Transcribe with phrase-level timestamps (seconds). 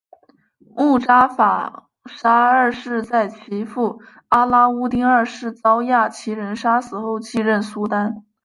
[0.75, 8.25] 慕扎法沙二世在其父阿拉乌丁二世遭亚齐人杀死后继任苏丹。